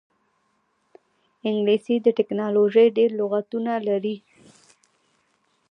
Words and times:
انګلیسي 1.47 1.95
د 2.01 2.07
ټیکنالوژۍ 2.17 2.87
ډېری 2.97 3.15
لغتونه 3.19 3.73
لري 3.87 4.15